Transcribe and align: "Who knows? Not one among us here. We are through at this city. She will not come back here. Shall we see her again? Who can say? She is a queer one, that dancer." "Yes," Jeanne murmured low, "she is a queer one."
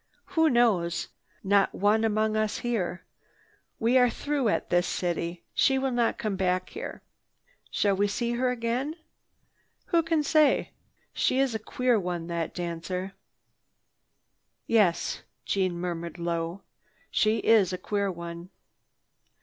"Who 0.33 0.49
knows? 0.49 1.09
Not 1.43 1.75
one 1.75 2.03
among 2.03 2.35
us 2.35 2.57
here. 2.57 3.05
We 3.77 3.99
are 3.99 4.09
through 4.09 4.47
at 4.49 4.71
this 4.71 4.87
city. 4.87 5.43
She 5.53 5.77
will 5.77 5.91
not 5.91 6.17
come 6.17 6.35
back 6.35 6.69
here. 6.71 7.03
Shall 7.69 7.95
we 7.95 8.07
see 8.07 8.31
her 8.31 8.49
again? 8.49 8.95
Who 9.89 10.01
can 10.01 10.23
say? 10.23 10.71
She 11.13 11.37
is 11.37 11.53
a 11.53 11.59
queer 11.59 11.99
one, 11.99 12.25
that 12.29 12.55
dancer." 12.55 13.13
"Yes," 14.65 15.21
Jeanne 15.45 15.77
murmured 15.77 16.17
low, 16.17 16.63
"she 17.11 17.37
is 17.37 17.71
a 17.71 17.77
queer 17.77 18.11
one." 18.11 18.49